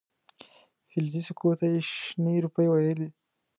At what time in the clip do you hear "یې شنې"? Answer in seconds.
1.71-2.35